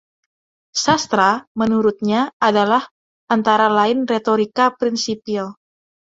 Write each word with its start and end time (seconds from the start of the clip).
"Sastra", 0.83 1.25
menurutnya, 1.61 2.21
"adalah, 2.47 2.83
antara 3.35 3.67
lain, 3.79 3.97
retorika 4.13 4.65
prinsipiel". 4.79 5.47